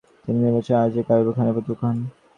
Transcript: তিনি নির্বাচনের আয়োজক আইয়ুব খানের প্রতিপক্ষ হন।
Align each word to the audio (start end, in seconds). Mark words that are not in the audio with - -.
তিনি 0.23 0.37
নির্বাচনের 0.39 0.79
আয়োজক 0.81 1.07
আইয়ুব 1.11 1.27
খানের 1.35 1.55
প্রতিপক্ষ 1.55 1.81
হন। 1.83 1.97